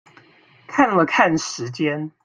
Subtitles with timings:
[0.65, 2.11] 看了看時間